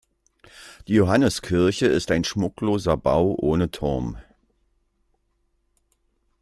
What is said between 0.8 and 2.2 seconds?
Die Johanneskirche ist